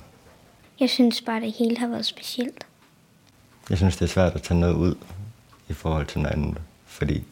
Jeg 0.79 0.89
synes 0.89 1.21
bare, 1.21 1.41
det 1.41 1.51
hele 1.51 1.77
har 1.77 1.87
været 1.87 2.05
specielt. 2.05 2.65
Jeg 3.69 3.77
synes, 3.77 3.97
det 3.97 4.05
er 4.05 4.09
svært 4.09 4.35
at 4.35 4.41
tage 4.41 4.59
noget 4.59 4.73
ud 4.73 4.95
i 5.69 5.73
forhold 5.73 6.05
til 6.05 6.21
noget 6.21 6.35
andet. 6.35 6.57
Fordi 6.85 7.23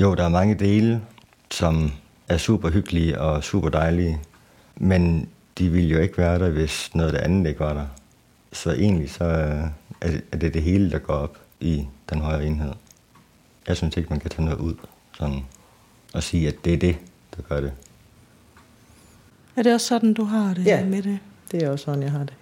jo, 0.00 0.14
der 0.14 0.24
er 0.24 0.28
mange 0.28 0.54
dele, 0.54 1.02
som 1.50 1.92
er 2.28 2.36
super 2.36 2.70
hyggelige 2.70 3.20
og 3.20 3.44
super 3.44 3.68
dejlige, 3.68 4.20
men 4.76 5.28
de 5.60 5.68
ville 5.68 5.90
jo 5.90 5.98
ikke 5.98 6.18
være 6.18 6.38
der, 6.38 6.50
hvis 6.50 6.94
noget 6.94 7.08
af 7.08 7.18
det 7.18 7.24
andet 7.24 7.48
ikke 7.48 7.60
var 7.60 7.72
der. 7.72 7.86
Så 8.52 8.72
egentlig 8.72 9.10
så 9.10 9.24
er 10.00 10.36
det 10.36 10.54
det 10.54 10.62
hele, 10.62 10.90
der 10.90 10.98
går 10.98 11.14
op 11.14 11.38
i 11.60 11.86
den 12.10 12.20
højere 12.20 12.46
enhed. 12.46 12.72
Jeg 13.68 13.76
synes 13.76 13.96
ikke, 13.96 14.10
man 14.10 14.20
kan 14.20 14.30
tage 14.30 14.44
noget 14.44 14.58
ud 14.58 14.74
sådan, 15.18 15.44
og 16.14 16.22
sige, 16.22 16.48
at 16.48 16.54
det 16.64 16.72
er 16.72 16.78
det, 16.78 16.96
der 17.36 17.42
gør 17.42 17.60
det. 17.60 17.72
Er 19.56 19.62
det 19.62 19.74
også 19.74 19.86
sådan, 19.86 20.14
du 20.14 20.24
har 20.24 20.54
det 20.54 20.66
ja, 20.66 20.84
med 20.84 21.02
det? 21.02 21.18
det 21.52 21.62
er 21.62 21.70
også 21.70 21.84
sådan, 21.84 22.02
jeg 22.02 22.10
har 22.10 22.24
det. 22.24 22.34